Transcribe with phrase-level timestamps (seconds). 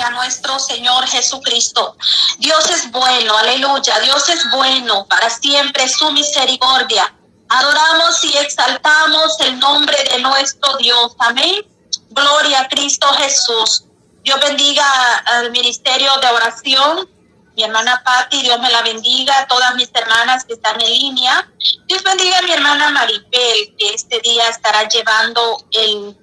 [0.00, 1.96] a nuestro Señor Jesucristo.
[2.38, 3.98] Dios es bueno, aleluya.
[4.00, 7.14] Dios es bueno, para siempre su misericordia.
[7.48, 11.14] Adoramos y exaltamos el nombre de nuestro Dios.
[11.18, 11.66] Amén.
[12.10, 13.84] Gloria a Cristo Jesús.
[14.22, 14.84] Dios bendiga
[15.26, 17.08] al ministerio de oración.
[17.56, 19.46] Mi hermana Patti, Dios me la bendiga.
[19.48, 21.50] Todas mis hermanas que están en línea.
[21.86, 26.16] Dios bendiga a mi hermana Maribel, que este día estará llevando el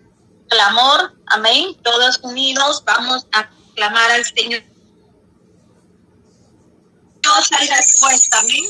[0.50, 1.14] clamor.
[1.28, 1.76] Amén.
[1.84, 4.64] Todos unidos vamos a clamar al Señor.
[7.22, 8.40] Dios hay respuesta.
[8.40, 8.66] Amén.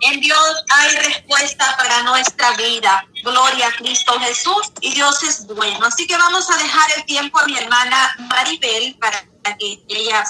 [0.00, 3.06] En Dios hay respuesta para nuestra vida.
[3.22, 5.86] Gloria a Cristo Jesús y Dios es bueno.
[5.86, 9.22] Así que vamos a dejar el tiempo a mi hermana Maribel para
[9.56, 10.24] que ella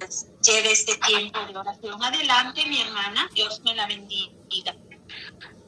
[0.00, 2.02] pues lleve este tiempo de oración.
[2.02, 3.28] Adelante, mi hermana.
[3.34, 4.74] Dios me la bendiga.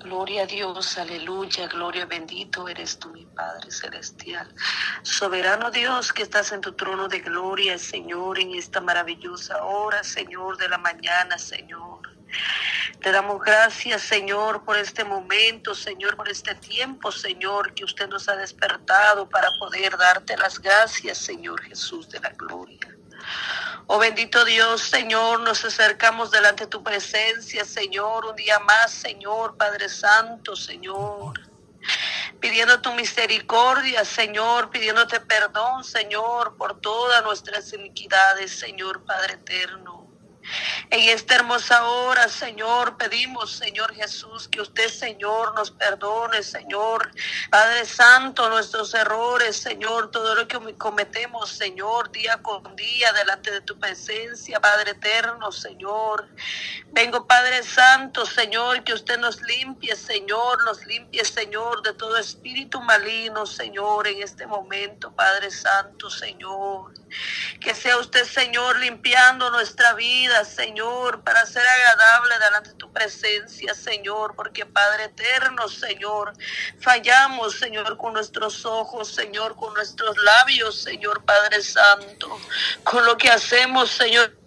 [0.02, 4.52] Gloria a Dios, aleluya, gloria, bendito eres tú, mi Padre Celestial.
[5.02, 10.56] Soberano Dios que estás en tu trono de gloria, Señor, en esta maravillosa hora, Señor,
[10.56, 12.00] de la mañana, Señor.
[13.00, 18.28] Te damos gracias, Señor, por este momento, Señor, por este tiempo, Señor, que usted nos
[18.28, 22.97] ha despertado para poder darte las gracias, Señor Jesús de la gloria.
[23.87, 29.56] Oh bendito Dios, Señor, nos acercamos delante de tu presencia, Señor, un día más, Señor,
[29.56, 31.41] Padre Santo, Señor.
[32.41, 40.12] Pidiendo tu misericordia, Señor, pidiéndote perdón, Señor, por todas nuestras iniquidades, Señor, Padre eterno.
[40.91, 47.11] En esta hermosa hora, Señor, pedimos, Señor Jesús, que usted, Señor, nos perdone, Señor.
[47.51, 53.61] Padre Santo, nuestros errores, Señor, todo lo que cometemos, Señor, día con día, delante de
[53.61, 56.29] tu presencia, Padre eterno, Señor.
[56.93, 62.81] Vengo, Padre Santo, Señor, que usted nos limpie, Señor, nos limpie, Señor, de todo espíritu
[62.81, 67.02] maligno, Señor, en este momento, Padre Santo, Señor.
[67.61, 73.75] Que sea usted, Señor, limpiando nuestra vida, Señor, para ser agradable delante de tu presencia,
[73.75, 76.33] Señor, porque Padre eterno, Señor,
[76.81, 82.41] fallamos, Señor, con nuestros ojos, Señor, con nuestros labios, Señor, Padre Santo,
[82.84, 84.43] con lo que hacemos, Señor.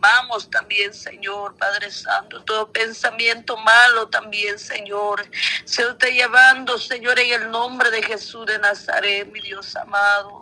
[0.00, 5.22] Vamos también, Señor, Padre Santo, todo pensamiento malo también, Señor.
[5.64, 10.39] Se usted llevando, Señor, en el nombre de Jesús de Nazaret, mi Dios amado.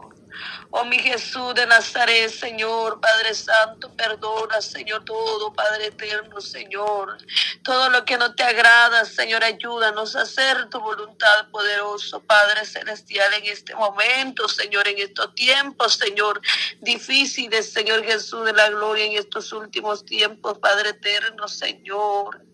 [0.71, 7.19] Oh mi Jesús de Nazaret, Señor, Padre Santo, perdona, Señor, todo, Padre eterno, Señor.
[7.63, 13.33] Todo lo que no te agrada, Señor, ayúdanos a hacer tu voluntad, poderoso, Padre Celestial,
[13.35, 16.41] en este momento, Señor, en estos tiempos, Señor,
[16.81, 22.48] difíciles, Señor Jesús de la gloria, en estos últimos tiempos, Padre eterno, Señor.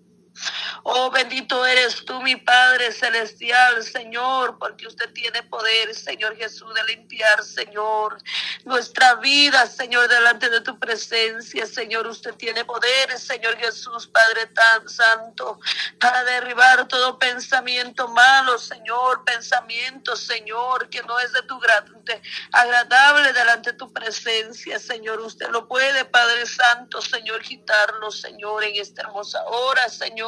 [0.82, 6.84] Oh, bendito eres tú, mi Padre Celestial, Señor, porque usted tiene poder, Señor Jesús, de
[6.84, 8.18] limpiar, Señor,
[8.64, 12.06] nuestra vida, Señor, delante de tu presencia, Señor.
[12.06, 15.60] Usted tiene poder, Señor Jesús, Padre tan santo,
[16.00, 22.20] para derribar todo pensamiento malo, Señor, pensamiento, Señor, que no es de tu grande,
[22.52, 25.20] agradable delante de tu presencia, Señor.
[25.20, 30.23] Usted lo puede, Padre Santo, Señor, quitarlo, Señor, en esta hermosa hora, Señor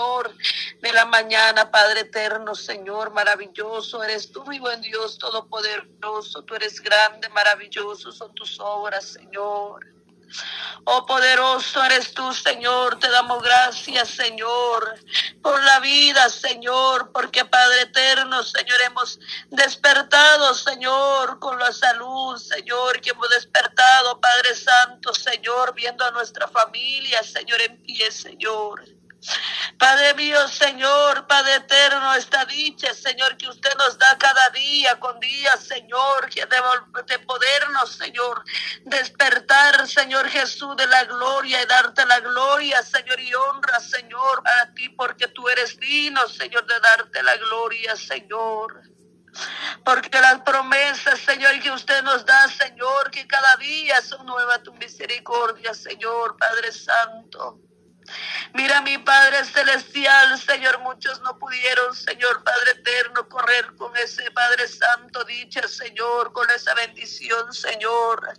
[0.83, 6.81] de la mañana, Padre eterno, Señor, maravilloso eres tú, mi buen Dios todopoderoso, tú eres
[6.81, 9.87] grande, maravilloso son tus obras, Señor.
[10.85, 12.99] Oh poderoso eres tú, Señor.
[12.99, 14.99] Te damos gracias, Señor,
[15.41, 19.19] por la vida, Señor, porque Padre eterno, Señor, hemos
[19.51, 26.49] despertado, Señor, con la salud, Señor, que hemos despertado, Padre Santo, Señor, viendo a nuestra
[26.49, 28.96] familia, Señor, en pie, Señor.
[29.79, 35.19] Padre mío, Señor, Padre eterno, esta dicha, Señor, que usted nos da cada día con
[35.21, 38.43] día, Señor, que de podernos, Señor,
[38.85, 44.73] despertar, Señor Jesús, de la gloria y darte la gloria, Señor, y honra, Señor, a
[44.75, 48.83] ti, porque tú eres digno, Señor, de darte la gloria, Señor.
[49.85, 54.73] Porque las promesas, Señor, que usted nos da, Señor, que cada día son nuevas tu
[54.75, 57.66] misericordia, Señor, Padre Santo.
[58.55, 64.69] Mira mi Padre Celestial, Señor, muchos no pudieron, Señor Padre Eterno, correr con ese Padre
[64.69, 68.33] Santo, dicha, Señor, con esa bendición, Señor.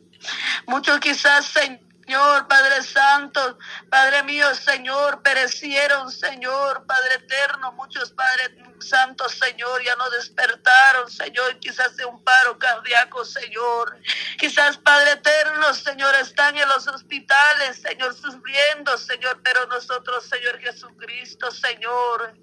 [0.65, 3.59] Muchos quizás, Señor Señor, Padre Santo,
[3.89, 11.59] Padre mío, Señor, perecieron, Señor, Padre eterno, muchos Padres Santos, Señor, ya no despertaron, Señor,
[11.59, 13.97] quizás de un paro cardíaco, Señor.
[14.37, 21.51] Quizás, Padre eterno, Señor, están en los hospitales, Señor, sufriendo, Señor, pero nosotros, Señor Jesucristo,
[21.51, 22.33] Señor,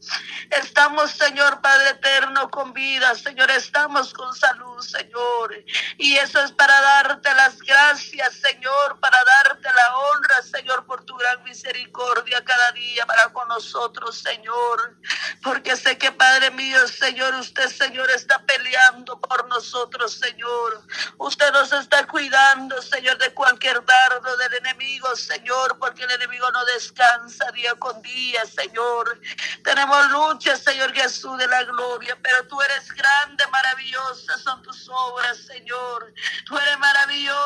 [0.51, 4.74] estamos, Señor, Padre eterno, con vida, Señor, estamos con salud.
[4.83, 5.55] Señor.
[5.99, 11.17] Y eso es para darte las gracias, Señor, para darte la honra, Señor, por tu
[11.17, 14.97] gran misericordia cada día para con nosotros, Señor.
[15.43, 20.83] Porque sé que, Padre mío, Señor, usted, Señor, está peleando por nosotros, Señor.
[21.19, 26.65] Usted nos está cuidando, Señor, de cualquier dardo del enemigo, Señor, porque el enemigo no
[26.67, 29.21] descansa día con día, Señor.
[29.63, 35.39] Tenemos lucha, Señor Jesús de la gloria, pero tú eres grande, maravillosas son tus obras,
[35.47, 36.13] Señor.
[36.47, 37.44] Tú eres maravilloso,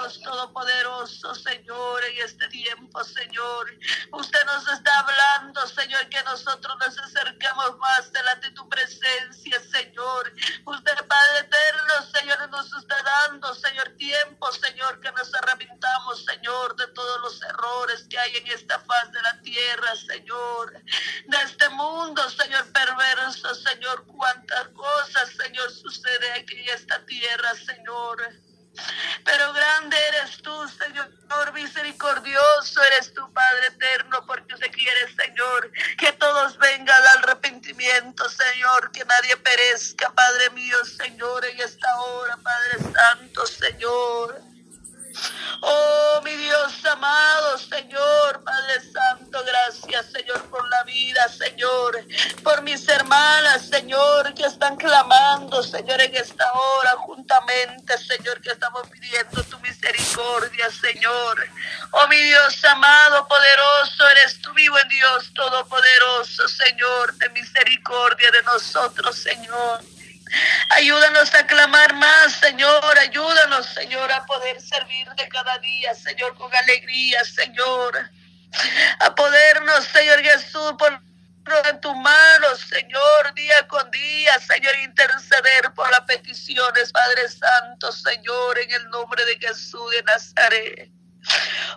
[0.00, 3.70] Dios Todopoderoso, Señor, en este tiempo, Señor.
[4.12, 10.32] Usted nos está hablando, Señor, que nosotros nos acercamos más delante de tu presencia, Señor.
[10.64, 16.86] Usted, Padre eterno, Señor, nos está dando, Señor, tiempo, Señor, que nos arrepintamos, Señor, de
[16.88, 20.82] todos los errores que hay en esta faz de la tierra, Señor.
[21.26, 28.49] De este mundo, Señor, perverso, Señor, cuántas cosas, Señor, sucede aquí en esta tierra, Señor.
[29.24, 31.10] Pero grande eres tú, Señor,
[31.52, 38.90] misericordioso eres tu Padre eterno, porque usted quiere, Señor, que todos vengan al arrepentimiento, Señor,
[38.92, 44.50] que nadie perezca, Padre mío, Señor, en esta hora, Padre Santo, Señor.
[45.62, 52.04] Oh, mi Dios amado, Señor, Padre Santo, gracias, Señor, por la vida, Señor,
[52.42, 55.09] por mis hermanas, Señor, que están clamando,
[55.62, 61.46] Señor, en esta hora, juntamente, Señor, que estamos pidiendo tu misericordia, Señor.
[61.90, 68.42] Oh, mi Dios amado, poderoso, eres tú vivo en Dios todopoderoso, Señor, de misericordia de
[68.44, 69.82] nosotros, Señor.
[70.70, 72.98] Ayúdanos a clamar más, Señor.
[72.98, 78.10] Ayúdanos, Señor, a poder servir de cada día, Señor, con alegría, Señor.
[79.00, 81.00] A podernos, Señor Jesús, por
[81.68, 82.19] en tu mano,
[84.82, 90.90] interceder por las peticiones, Padre Santo, Señor, en el nombre de Jesús de Nazaret.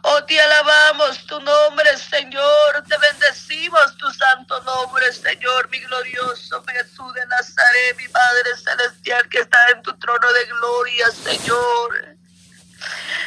[0.03, 2.83] Oh, te alabamos tu nombre, Señor.
[2.88, 9.39] Te bendecimos tu santo nombre, Señor, mi glorioso Jesús de Nazaret, mi Padre Celestial que
[9.39, 12.17] está en tu trono de gloria, Señor.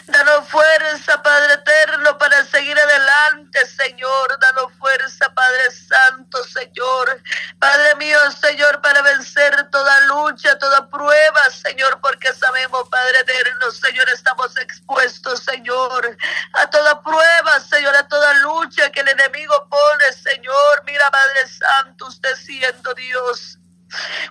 [0.06, 4.38] Danos fuerza, Padre eterno, para seguir adelante, Señor.
[4.38, 7.22] Danos fuerza, Padre Santo, Señor.
[7.60, 14.08] Padre mío, Señor, para vencer toda lucha, toda prueba, Señor, porque sabemos, Padre eterno, Señor,
[14.08, 16.16] estamos expuestos, Señor,
[16.52, 20.82] a toda prueba, Señor, a toda lucha que el enemigo pone, Señor.
[20.84, 23.58] Mira, Padre Santo, usted siendo Dios.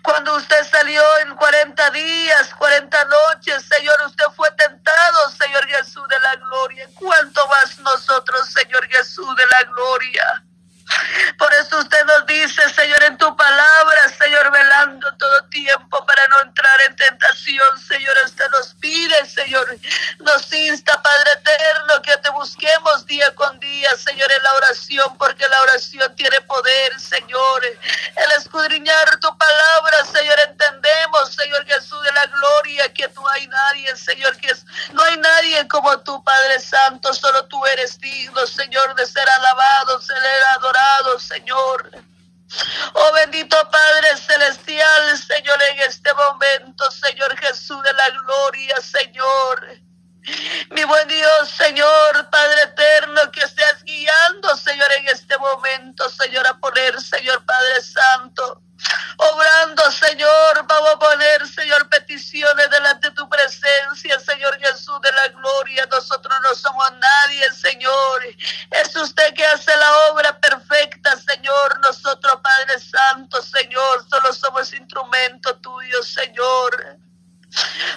[0.04, 6.20] Cuando usted salió en 40 días, 40 noches, Señor, usted fue tentado, Señor Jesús de
[6.20, 6.90] la gloria.
[6.94, 10.46] ¿Cuánto más nosotros, Señor Jesús de la gloria?
[11.38, 16.42] Por eso usted nos dice, Señor, en tu palabra, Señor, velando todo tiempo para no
[16.42, 19.78] entrar en tentación, Señor, usted nos pide, Señor,
[20.20, 25.48] nos insta, Padre eterno, que te busquemos día con día, Señor, en la oración, porque
[25.48, 27.66] la oración tiene poder, Señor.
[27.66, 33.96] El escudriñar tu palabra, Señor, entendemos, Señor Jesús de la gloria, que no hay nadie,
[33.96, 34.54] Señor, que
[34.94, 35.18] no hay
[35.70, 40.18] como tú, Padre Santo, solo tú eres digno, Señor, de ser alabado, ser
[40.58, 41.92] adorado Señor.
[42.94, 49.86] Oh bendito Padre Celestial, Señor, en este momento, Señor Jesús de la gloria, Señor.
[50.72, 56.58] Mi buen Dios, Señor, Padre eterno, que seas guiando, Señor, en este momento, Señor, a
[56.58, 58.62] poner, Señor Padre Santo,
[59.18, 62.70] obrando, Señor, vamos a poner, Señor, peticiones
[63.02, 65.88] de tu presencia, Señor Jesús de la gloria.
[65.92, 68.26] Nosotros no somos nadie, Señor.
[68.72, 71.80] Es usted que hace la obra perfecta, Señor.
[71.82, 76.98] Nosotros, Padre Santo, Señor, solo somos instrumento tuyo, Señor.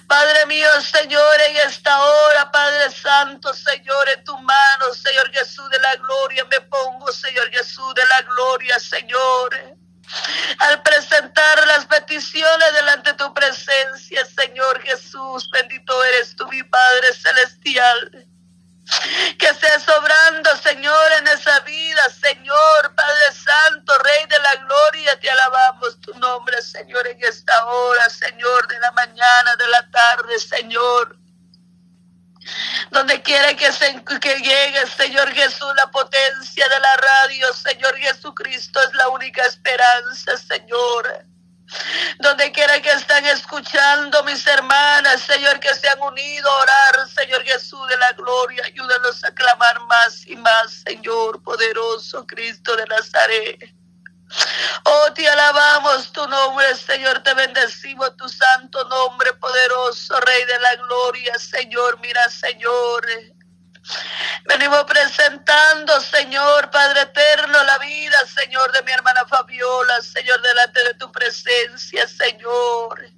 [0.07, 5.79] Padre mío, Señor, en esta hora, Padre Santo, Señor, en tu mano, Señor Jesús de
[5.81, 9.79] la gloria, me pongo, Señor Jesús de la gloria, Señor.
[10.59, 11.87] Al presentar las
[12.39, 18.27] peticiones delante de tu presencia, Señor Jesús, bendito eres tú, mi Padre Celestial.
[19.39, 25.29] Que estés obrando, Señor, en esa vida, Señor, Padre Santo, Rey de la Gloria, te
[25.29, 31.19] alabamos tu nombre, Señor, en esta hora, Señor, de la mañana, de la tarde, Señor.
[32.91, 38.81] Donde quiera que, se, que llegue, Señor Jesús, la potencia de la radio, Señor Jesucristo
[38.81, 41.28] es la única esperanza, Señor.
[42.19, 47.45] Donde quiera que están escuchando mis hermanas, Señor, que se han unido a orar, Señor
[47.45, 53.75] Jesús de la gloria, ayúdanos a clamar más y más, Señor, poderoso Cristo de Nazaret.
[54.85, 60.77] Oh, te alabamos tu nombre, Señor, te bendecimos tu santo nombre, poderoso Rey de la
[60.77, 63.07] Gloria, Señor, mira, Señor.
[64.45, 70.95] Venimos presentando, Señor, Padre eterno, la vida, Señor, de mi hermana Fabiola, Señor, delante de
[70.95, 73.11] tu presencia, Señor.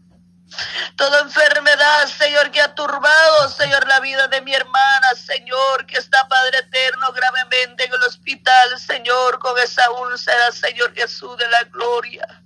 [0.96, 6.26] Toda enfermedad, Señor, que ha turbado, Señor, la vida de mi hermana, Señor, que está,
[6.28, 12.39] Padre eterno, gravemente en el hospital, Señor, con esa úlcera, Señor Jesús de la gloria.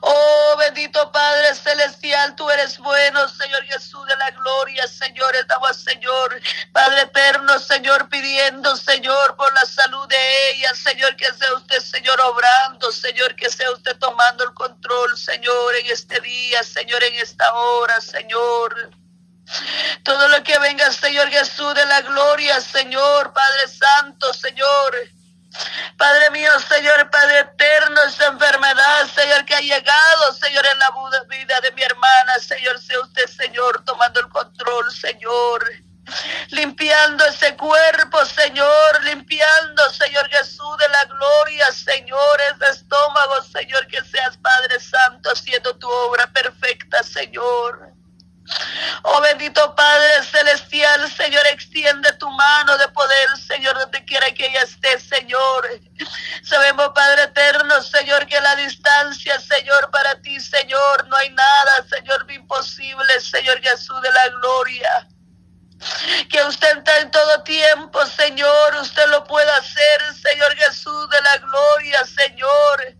[0.00, 5.34] Oh, bendito Padre Celestial, tú eres bueno, Señor Jesús de la gloria, Señor.
[5.34, 6.40] Estamos, Señor,
[6.72, 12.20] Padre eterno, Señor, pidiendo, Señor, por la salud de ella, Señor, que sea usted, Señor,
[12.20, 17.52] obrando, Señor, que sea usted tomando el control, Señor, en este día, Señor, en esta
[17.52, 18.90] hora, Señor.
[20.04, 25.19] Todo lo que venga, Señor Jesús de la gloria, Señor, Padre Santo, Señor.
[25.96, 31.60] Padre mío, Señor, Padre eterno, esa enfermedad, Señor, que ha llegado, Señor, en la vida
[31.60, 35.68] de mi hermana, Señor, sea usted, Señor, tomando el control, Señor.
[36.48, 44.02] Limpiando ese cuerpo, Señor, limpiando, Señor Jesús, de la gloria, Señor, ese estómago, Señor, que
[44.02, 47.99] seas Padre Santo, haciendo tu obra perfecta, Señor.
[49.02, 54.62] Oh bendito Padre Celestial, Señor, extiende tu mano de poder, Señor, donde quiera que ella
[54.62, 55.80] esté, Señor.
[56.42, 62.26] Sabemos, Padre eterno, Señor, que la distancia, Señor, para ti, Señor, no hay nada, Señor,
[62.30, 65.08] imposible, Señor Jesús de la gloria.
[66.28, 71.38] Que usted está en todo tiempo, Señor, usted lo puede hacer, Señor Jesús de la
[71.38, 72.99] gloria, Señor.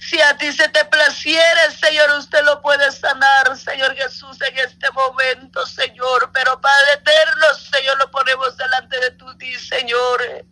[0.00, 4.90] Si a ti se te placiere, Señor, usted lo puede sanar, Señor Jesús, en este
[4.92, 6.30] momento, Señor.
[6.32, 10.44] Pero Padre eterno, Señor, lo ponemos delante de ti, Señor.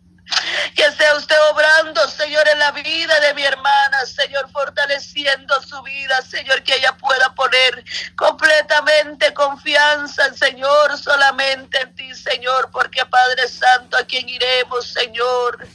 [0.75, 6.21] Que sea usted obrando, Señor, en la vida de mi hermana, Señor, fortaleciendo su vida,
[6.21, 7.83] Señor, que ella pueda poner
[8.15, 15.67] completamente confianza, Señor, solamente en ti, Señor, porque Padre Santo, ¿a quién iremos, Señor?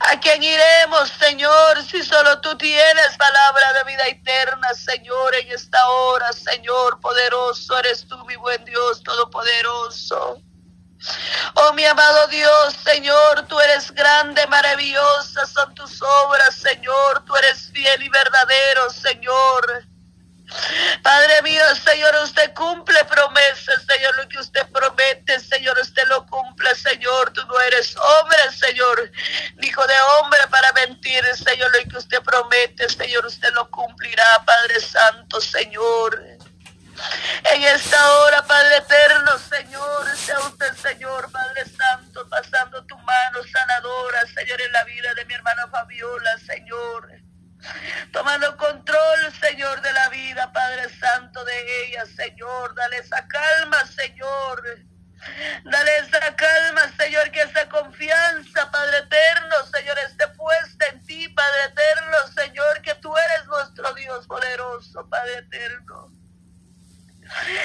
[0.00, 5.88] ¿A quién iremos, Señor, si solo tú tienes palabra de vida eterna, Señor, en esta
[5.88, 10.42] hora, Señor, poderoso eres tú, mi buen Dios, todopoderoso.
[11.54, 17.70] Oh mi amado Dios, Señor, tú eres grande, maravillosa son tus obras, Señor, tú eres
[17.72, 19.84] fiel y verdadero, Señor.
[21.02, 22.87] Padre mío, Señor, usted cumple
[45.68, 47.18] Fabiola, Señor
[48.12, 52.74] tomando control, Señor, de la vida, Padre Santo, de ella, Señor.
[52.74, 54.62] Dale esa calma, Señor.
[55.64, 61.64] Dale esa calma, Señor, que esa confianza, Padre eterno, Señor, esté puesta en ti, Padre
[61.64, 66.12] eterno, Señor, que tú eres nuestro Dios poderoso, Padre eterno.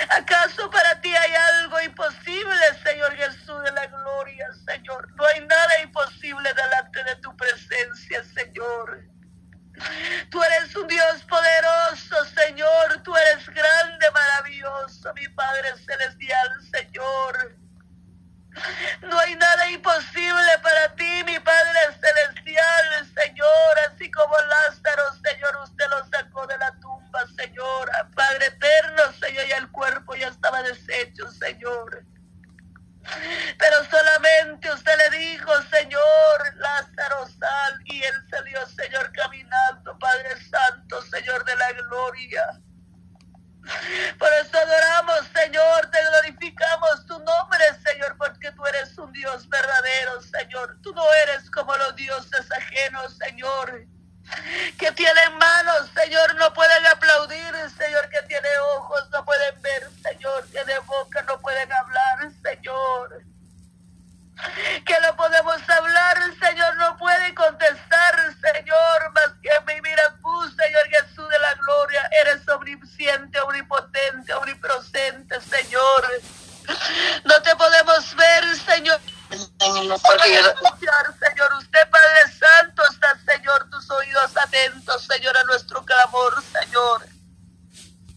[0.09, 5.09] ¿Acaso para ti hay algo imposible, Señor Jesús de la gloria, Señor?
[5.15, 5.72] No hay nada